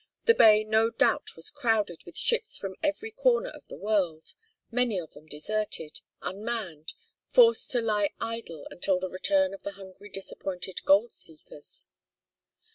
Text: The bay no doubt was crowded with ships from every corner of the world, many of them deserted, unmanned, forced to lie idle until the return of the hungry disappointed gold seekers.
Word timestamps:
The 0.25 0.33
bay 0.33 0.63
no 0.63 0.89
doubt 0.89 1.35
was 1.35 1.51
crowded 1.51 2.05
with 2.05 2.17
ships 2.17 2.57
from 2.57 2.75
every 2.81 3.11
corner 3.11 3.51
of 3.51 3.67
the 3.67 3.77
world, 3.77 4.33
many 4.71 4.97
of 4.99 5.13
them 5.13 5.27
deserted, 5.27 6.01
unmanned, 6.23 6.95
forced 7.27 7.69
to 7.69 7.81
lie 7.83 8.09
idle 8.19 8.67
until 8.71 8.99
the 8.99 9.11
return 9.11 9.53
of 9.53 9.61
the 9.61 9.73
hungry 9.73 10.09
disappointed 10.09 10.81
gold 10.85 11.13
seekers. 11.13 11.85